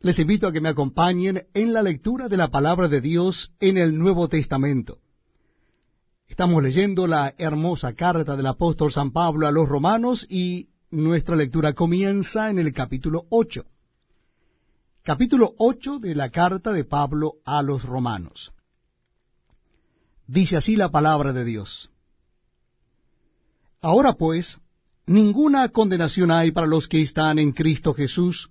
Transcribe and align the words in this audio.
les 0.00 0.18
invito 0.18 0.46
a 0.46 0.52
que 0.52 0.60
me 0.60 0.68
acompañen 0.68 1.46
en 1.54 1.72
la 1.72 1.82
lectura 1.82 2.28
de 2.28 2.36
la 2.36 2.48
palabra 2.48 2.88
de 2.88 3.00
Dios 3.00 3.52
en 3.58 3.78
el 3.78 3.98
Nuevo 3.98 4.28
Testamento. 4.28 4.98
Estamos 6.28 6.62
leyendo 6.62 7.06
la 7.06 7.34
hermosa 7.36 7.94
carta 7.94 8.36
del 8.36 8.46
apóstol 8.46 8.92
San 8.92 9.10
Pablo 9.10 9.46
a 9.46 9.50
los 9.50 9.68
romanos 9.68 10.26
y 10.28 10.68
nuestra 10.90 11.34
lectura 11.34 11.72
comienza 11.72 12.50
en 12.50 12.58
el 12.58 12.72
capítulo 12.72 13.26
8. 13.30 13.64
Capítulo 15.02 15.54
8 15.58 15.98
de 15.98 16.14
la 16.14 16.30
carta 16.30 16.72
de 16.72 16.84
Pablo 16.84 17.36
a 17.44 17.62
los 17.62 17.82
romanos. 17.82 18.52
Dice 20.26 20.56
así 20.56 20.76
la 20.76 20.90
palabra 20.90 21.32
de 21.32 21.44
Dios. 21.44 21.90
Ahora 23.80 24.12
pues, 24.12 24.58
ninguna 25.06 25.70
condenación 25.70 26.30
hay 26.30 26.52
para 26.52 26.66
los 26.66 26.86
que 26.86 27.00
están 27.00 27.38
en 27.38 27.52
Cristo 27.52 27.94
Jesús, 27.94 28.50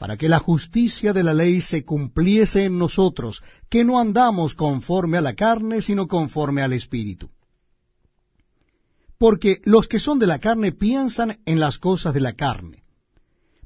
para 0.00 0.16
que 0.16 0.30
la 0.30 0.38
justicia 0.38 1.12
de 1.12 1.22
la 1.22 1.34
ley 1.34 1.60
se 1.60 1.84
cumpliese 1.84 2.64
en 2.64 2.78
nosotros, 2.78 3.42
que 3.68 3.84
no 3.84 4.00
andamos 4.00 4.54
conforme 4.54 5.18
a 5.18 5.20
la 5.20 5.34
carne, 5.34 5.82
sino 5.82 6.08
conforme 6.08 6.62
al 6.62 6.72
Espíritu. 6.72 7.28
Porque 9.18 9.60
los 9.64 9.88
que 9.88 9.98
son 9.98 10.18
de 10.18 10.26
la 10.26 10.38
carne 10.38 10.72
piensan 10.72 11.38
en 11.44 11.60
las 11.60 11.76
cosas 11.76 12.14
de 12.14 12.20
la 12.20 12.32
carne, 12.32 12.82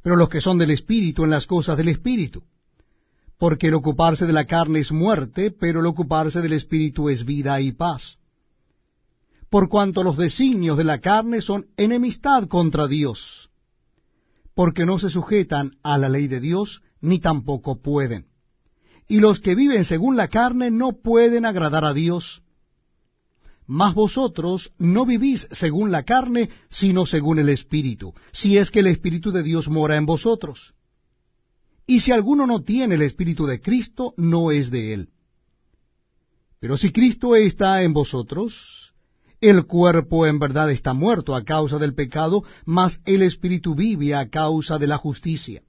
pero 0.02 0.16
los 0.16 0.28
que 0.28 0.40
son 0.40 0.58
del 0.58 0.72
Espíritu 0.72 1.22
en 1.22 1.30
las 1.30 1.46
cosas 1.46 1.76
del 1.76 1.86
Espíritu. 1.86 2.42
Porque 3.38 3.68
el 3.68 3.74
ocuparse 3.74 4.26
de 4.26 4.32
la 4.32 4.44
carne 4.44 4.80
es 4.80 4.90
muerte, 4.90 5.52
pero 5.52 5.78
el 5.78 5.86
ocuparse 5.86 6.40
del 6.40 6.54
Espíritu 6.54 7.10
es 7.10 7.24
vida 7.24 7.60
y 7.60 7.70
paz. 7.70 8.18
Por 9.50 9.68
cuanto 9.68 10.02
los 10.02 10.16
designios 10.16 10.76
de 10.78 10.82
la 10.82 10.98
carne 10.98 11.40
son 11.40 11.68
enemistad 11.76 12.48
contra 12.48 12.88
Dios 12.88 13.50
porque 14.54 14.86
no 14.86 14.98
se 14.98 15.10
sujetan 15.10 15.76
a 15.82 15.98
la 15.98 16.08
ley 16.08 16.28
de 16.28 16.40
Dios, 16.40 16.82
ni 17.00 17.18
tampoco 17.18 17.82
pueden. 17.82 18.26
Y 19.08 19.20
los 19.20 19.40
que 19.40 19.54
viven 19.54 19.84
según 19.84 20.16
la 20.16 20.28
carne 20.28 20.70
no 20.70 20.92
pueden 20.92 21.44
agradar 21.44 21.84
a 21.84 21.92
Dios. 21.92 22.42
Mas 23.66 23.94
vosotros 23.94 24.72
no 24.78 25.06
vivís 25.06 25.48
según 25.50 25.90
la 25.90 26.02
carne, 26.04 26.50
sino 26.70 27.06
según 27.06 27.38
el 27.38 27.48
Espíritu, 27.48 28.14
si 28.32 28.58
es 28.58 28.70
que 28.70 28.80
el 28.80 28.86
Espíritu 28.86 29.32
de 29.32 29.42
Dios 29.42 29.68
mora 29.68 29.96
en 29.96 30.06
vosotros. 30.06 30.74
Y 31.86 32.00
si 32.00 32.12
alguno 32.12 32.46
no 32.46 32.62
tiene 32.62 32.94
el 32.94 33.02
Espíritu 33.02 33.46
de 33.46 33.60
Cristo, 33.60 34.14
no 34.16 34.50
es 34.50 34.70
de 34.70 34.94
él. 34.94 35.08
Pero 36.60 36.78
si 36.78 36.92
Cristo 36.92 37.36
está 37.36 37.82
en 37.82 37.92
vosotros, 37.92 38.83
el 39.40 39.66
cuerpo 39.66 40.26
en 40.26 40.38
verdad 40.38 40.70
está 40.70 40.94
muerto 40.94 41.34
a 41.34 41.44
causa 41.44 41.78
del 41.78 41.94
pecado, 41.94 42.44
mas 42.64 43.00
el 43.04 43.22
espíritu 43.22 43.74
vive 43.74 44.14
a 44.14 44.28
causa 44.28 44.78
de 44.78 44.86
la 44.86 44.98
justicia. 44.98 45.62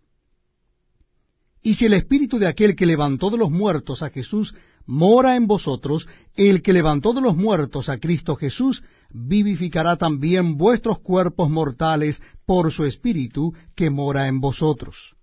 Y 1.61 1.75
si 1.75 1.85
el 1.85 1.93
espíritu 1.93 2.37
de 2.37 2.47
aquel 2.47 2.75
que 2.75 2.85
levantó 2.85 3.31
de 3.31 3.37
los 3.37 3.49
muertos 3.49 4.03
a 4.03 4.11
Jesús 4.11 4.53
mora 4.85 5.35
en 5.35 5.47
vosotros, 5.47 6.07
el 6.35 6.61
que 6.61 6.73
levantó 6.73 7.13
de 7.13 7.21
los 7.21 7.35
muertos 7.35 7.89
a 7.89 7.97
Cristo 7.97 8.35
Jesús 8.35 8.83
vivificará 9.09 9.95
también 9.95 10.57
vuestros 10.57 10.99
cuerpos 10.99 11.49
mortales 11.49 12.21
por 12.45 12.71
su 12.71 12.85
espíritu 12.85 13.53
que 13.75 13.89
mora 13.89 14.27
en 14.27 14.39
vosotros. 14.39 15.15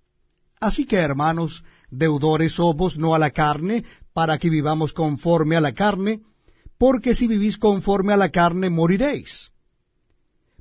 Así 0.61 0.87
que, 0.87 0.97
hermanos, 0.97 1.65
deudores 1.91 2.55
somos 2.55 2.97
no 2.97 3.15
a 3.15 3.19
la 3.19 3.31
carne, 3.31 3.84
para 4.12 4.38
que 4.38 4.50
vivamos 4.50 4.93
conforme 4.93 5.56
a 5.56 5.61
la 5.61 5.72
carne, 5.72 6.22
porque 6.82 7.15
si 7.15 7.28
vivís 7.28 7.59
conforme 7.59 8.12
a 8.12 8.16
la 8.16 8.31
carne 8.31 8.69
moriréis. 8.69 9.53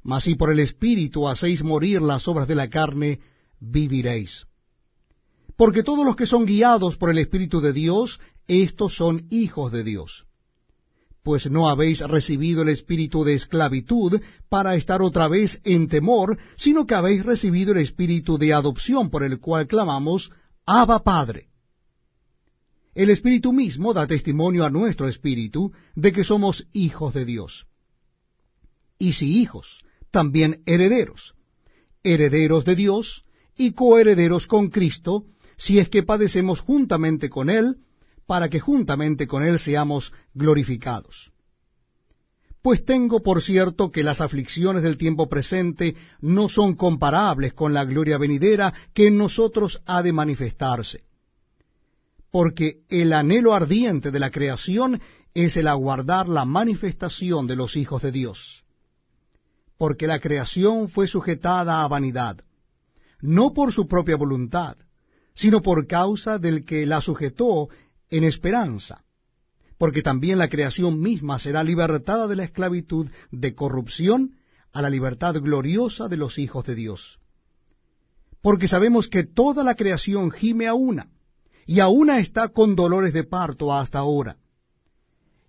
Mas 0.04 0.26
si 0.26 0.36
por 0.36 0.52
el 0.52 0.60
Espíritu 0.60 1.28
hacéis 1.28 1.64
morir 1.64 2.00
las 2.00 2.28
obras 2.28 2.48
de 2.48 2.54
la 2.54 2.70
carne, 2.70 3.22
viviréis. 3.60 4.46
Porque 5.58 5.82
todos 5.82 6.06
los 6.06 6.16
que 6.16 6.28
son 6.28 6.46
guiados 6.46 6.96
por 6.96 7.10
el 7.10 7.18
Espíritu 7.18 7.60
de 7.60 7.74
Dios, 7.74 8.20
estos 8.48 8.96
son 8.96 9.26
hijos 9.32 9.72
de 9.72 9.84
Dios. 9.84 10.28
Pues 11.24 11.50
no 11.50 11.68
habéis 11.68 12.02
recibido 12.02 12.62
el 12.62 12.70
espíritu 12.70 13.24
de 13.24 13.34
esclavitud 13.34 14.22
para 14.48 14.76
estar 14.76 15.02
otra 15.02 15.28
vez 15.28 15.60
en 15.64 15.88
temor, 15.88 16.38
sino 16.56 16.86
que 16.86 16.94
habéis 16.94 17.26
recibido 17.26 17.72
el 17.72 17.80
espíritu 17.80 18.38
de 18.38 18.54
adopción 18.54 19.10
por 19.10 19.24
el 19.24 19.40
cual 19.40 19.66
clamamos, 19.66 20.32
Abba 20.68 21.00
Padre. 21.00 21.51
El 22.94 23.10
Espíritu 23.10 23.54
mismo 23.54 23.94
da 23.94 24.06
testimonio 24.06 24.66
a 24.66 24.70
nuestro 24.70 25.08
espíritu 25.08 25.72
de 25.96 26.12
que 26.12 26.26
somos 26.26 26.68
hijos 26.74 27.14
de 27.14 27.24
Dios. 27.24 27.68
Y 29.00 29.14
si 29.14 29.42
hijos, 29.42 29.84
también 30.12 30.62
herederos, 30.66 31.36
herederos 32.04 32.66
de 32.66 32.76
Dios 32.76 33.24
y 33.56 33.72
coherederos 33.72 34.46
con 34.46 34.70
Cristo, 34.70 35.26
si 35.56 35.80
es 35.80 35.88
que 35.88 36.04
padecemos 36.04 36.60
juntamente 36.60 37.30
con 37.30 37.50
Él, 37.50 37.78
para 38.26 38.50
que 38.50 38.60
juntamente 38.60 39.26
con 39.26 39.44
Él 39.44 39.58
seamos 39.58 40.12
glorificados. 40.34 41.32
Pues 42.62 42.84
tengo 42.84 43.24
por 43.24 43.42
cierto 43.42 43.90
que 43.90 44.04
las 44.04 44.20
aflicciones 44.20 44.84
del 44.84 44.98
tiempo 44.98 45.30
presente 45.30 45.96
no 46.20 46.50
son 46.50 46.76
comparables 46.76 47.54
con 47.54 47.74
la 47.74 47.86
gloria 47.86 48.18
venidera 48.18 48.74
que 48.94 49.08
en 49.08 49.18
nosotros 49.18 49.82
ha 49.86 50.04
de 50.04 50.14
manifestarse 50.14 51.11
porque 52.32 52.80
el 52.90 53.12
anhelo 53.12 53.54
ardiente 53.54 54.10
de 54.10 54.20
la 54.20 54.32
creación 54.32 55.02
es 55.34 55.58
el 55.58 55.68
aguardar 55.68 56.28
la 56.28 56.46
manifestación 56.46 57.46
de 57.46 57.58
los 57.58 57.76
hijos 57.76 58.02
de 58.02 58.12
Dios. 58.12 58.64
Porque 59.78 60.08
la 60.08 60.20
creación 60.20 60.90
fue 60.90 61.08
sujetada 61.08 61.84
a 61.84 61.88
vanidad, 61.88 62.44
no 63.22 63.54
por 63.54 63.74
su 63.74 63.88
propia 63.88 64.16
voluntad, 64.16 64.78
sino 65.34 65.62
por 65.62 65.88
causa 65.88 66.38
del 66.38 66.66
que 66.66 66.86
la 66.86 67.02
sujetó 67.02 67.70
en 68.10 68.24
esperanza, 68.24 69.04
porque 69.78 70.02
también 70.02 70.38
la 70.38 70.50
creación 70.50 71.00
misma 71.00 71.40
será 71.40 71.64
libertada 71.64 72.28
de 72.28 72.36
la 72.36 72.44
esclavitud 72.44 73.10
de 73.32 73.56
corrupción 73.56 74.38
a 74.72 74.82
la 74.82 74.90
libertad 74.90 75.36
gloriosa 75.42 76.08
de 76.08 76.18
los 76.18 76.38
hijos 76.38 76.64
de 76.66 76.76
Dios. 76.76 77.20
Porque 78.42 78.68
sabemos 78.68 79.08
que 79.08 79.24
toda 79.24 79.64
la 79.64 79.76
creación 79.76 80.32
gime 80.32 80.68
a 80.68 80.74
una, 80.74 81.10
y 81.66 81.80
aún 81.80 82.10
está 82.10 82.50
con 82.50 82.76
dolores 82.76 83.14
de 83.14 83.24
parto 83.24 83.74
hasta 83.74 84.00
ahora. 84.00 84.38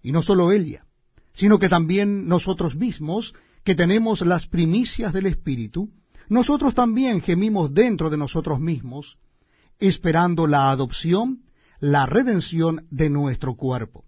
Y 0.02 0.12
no 0.12 0.22
solo 0.22 0.52
ella, 0.52 0.84
sino 1.32 1.58
que 1.58 1.68
también 1.68 2.28
nosotros 2.28 2.76
mismos, 2.76 3.34
que 3.64 3.74
tenemos 3.74 4.20
las 4.22 4.46
primicias 4.46 5.12
del 5.12 5.26
Espíritu, 5.26 5.90
nosotros 6.28 6.74
también 6.74 7.20
gemimos 7.20 7.72
dentro 7.72 8.10
de 8.10 8.16
nosotros 8.16 8.60
mismos, 8.60 9.18
esperando 9.78 10.46
la 10.46 10.70
adopción, 10.70 11.44
la 11.78 12.06
redención 12.06 12.86
de 12.90 13.10
nuestro 13.10 13.54
cuerpo. 13.54 14.04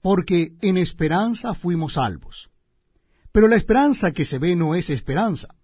Porque 0.00 0.52
en 0.60 0.76
esperanza 0.76 1.54
fuimos 1.54 1.94
salvos. 1.94 2.50
Pero 3.32 3.48
la 3.48 3.56
esperanza 3.56 4.12
que 4.12 4.24
se 4.24 4.38
ve 4.38 4.56
no 4.56 4.74
es 4.74 4.90
esperanza, 4.90 5.54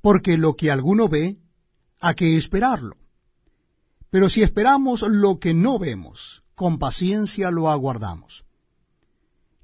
porque 0.00 0.36
lo 0.36 0.54
que 0.54 0.70
alguno 0.70 1.08
ve, 1.08 1.38
¿a 2.00 2.14
qué 2.14 2.36
esperarlo? 2.36 2.96
Pero 4.14 4.28
si 4.28 4.44
esperamos 4.44 5.02
lo 5.02 5.40
que 5.40 5.54
no 5.54 5.76
vemos, 5.76 6.44
con 6.54 6.78
paciencia 6.78 7.50
lo 7.50 7.68
aguardamos. 7.68 8.44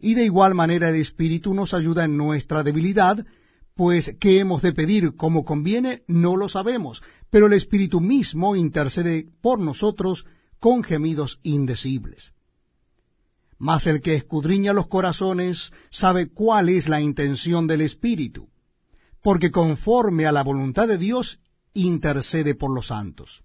Y 0.01 0.15
de 0.15 0.25
igual 0.25 0.57
manera 0.57 0.89
el 0.89 0.97
Espíritu 0.97 1.55
nos 1.55 1.73
ayuda 1.73 2.05
en 2.05 2.17
nuestra 2.17 2.65
debilidad, 2.65 3.25
pues 3.77 4.17
qué 4.19 4.41
hemos 4.41 4.61
de 4.61 4.73
pedir 4.73 5.15
como 5.15 5.45
conviene 5.45 6.03
no 6.09 6.37
lo 6.37 6.49
sabemos, 6.49 7.01
pero 7.31 7.47
el 7.47 7.53
Espíritu 7.53 8.01
mismo 8.01 8.57
intercede 8.57 9.29
por 9.41 9.61
nosotros 9.61 10.27
con 10.59 10.83
gemidos 10.83 11.39
indecibles. 11.45 12.33
Mas 13.57 13.87
el 13.87 14.01
que 14.01 14.17
escudriña 14.17 14.73
los 14.73 14.89
corazones 14.89 15.73
sabe 15.91 16.29
cuál 16.29 16.71
es 16.71 16.89
la 16.89 17.01
intención 17.01 17.69
del 17.69 17.83
Espíritu, 17.83 18.49
porque 19.23 19.53
conforme 19.53 20.27
a 20.27 20.33
la 20.33 20.43
voluntad 20.43 20.89
de 20.89 20.99
Dios 20.99 21.39
intercede 21.73 22.57
por 22.57 22.75
los 22.75 22.89
santos. 22.89 23.45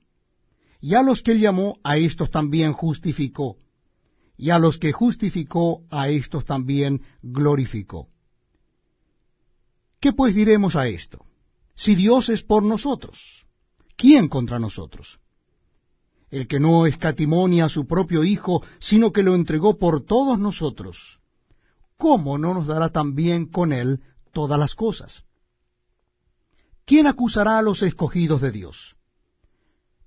y 0.81 0.95
a 0.95 1.03
los 1.03 1.21
que 1.21 1.37
llamó, 1.37 1.79
a 1.83 1.97
estos 1.97 2.31
también 2.31 2.73
justificó, 2.73 3.57
y 4.35 4.49
a 4.49 4.57
los 4.57 4.79
que 4.79 4.91
justificó, 4.91 5.83
a 5.91 6.09
estos 6.09 6.43
también 6.43 7.03
glorificó. 7.21 8.09
¿Qué 9.99 10.11
pues 10.11 10.33
diremos 10.33 10.75
a 10.75 10.87
esto? 10.87 11.23
Si 11.75 11.93
Dios 11.93 12.29
es 12.29 12.41
por 12.41 12.63
nosotros, 12.63 13.45
¿quién 13.95 14.27
contra 14.27 14.57
nosotros? 14.57 15.19
El 16.31 16.47
que 16.47 16.59
no 16.59 16.87
escatimonia 16.87 17.65
a 17.65 17.69
su 17.69 17.85
propio 17.85 18.23
Hijo, 18.23 18.63
sino 18.79 19.11
que 19.11 19.21
lo 19.21 19.35
entregó 19.35 19.77
por 19.77 20.03
todos 20.03 20.39
nosotros, 20.39 21.19
¿cómo 21.97 22.39
no 22.39 22.55
nos 22.55 22.65
dará 22.65 22.89
también 22.89 23.45
con 23.45 23.71
él 23.73 24.01
todas 24.31 24.57
las 24.57 24.73
cosas? 24.73 25.23
¿Quién 26.85 27.05
acusará 27.05 27.59
a 27.59 27.61
los 27.61 27.83
escogidos 27.83 28.41
de 28.41 28.51
Dios? 28.51 28.95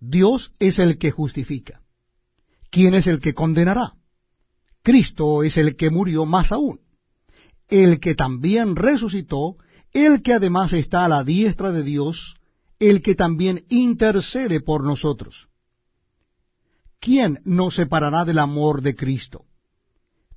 Dios 0.00 0.52
es 0.58 0.78
el 0.78 0.98
que 0.98 1.10
justifica. 1.10 1.82
¿Quién 2.70 2.94
es 2.94 3.06
el 3.06 3.20
que 3.20 3.34
condenará? 3.34 3.94
Cristo 4.82 5.42
es 5.42 5.56
el 5.56 5.76
que 5.76 5.90
murió 5.90 6.26
más 6.26 6.52
aún, 6.52 6.80
el 7.68 8.00
que 8.00 8.14
también 8.14 8.76
resucitó, 8.76 9.56
el 9.92 10.22
que 10.22 10.34
además 10.34 10.72
está 10.72 11.04
a 11.04 11.08
la 11.08 11.24
diestra 11.24 11.72
de 11.72 11.82
Dios, 11.82 12.36
el 12.78 13.00
que 13.00 13.14
también 13.14 13.64
intercede 13.68 14.60
por 14.60 14.84
nosotros. 14.84 15.48
¿Quién 17.00 17.40
nos 17.44 17.76
separará 17.76 18.24
del 18.24 18.38
amor 18.38 18.82
de 18.82 18.94
Cristo? 18.94 19.44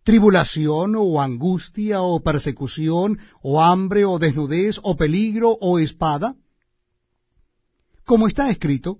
¿Tribulación 0.04 0.96
o 0.96 1.22
angustia 1.22 2.02
o 2.02 2.22
persecución 2.22 3.20
o 3.42 3.62
hambre 3.62 4.06
o 4.06 4.20
desnudez 4.20 4.80
o 4.84 4.96
peligro 4.96 5.58
o 5.60 5.80
espada? 5.80 6.36
Como 8.06 8.28
está 8.28 8.50
escrito, 8.50 9.00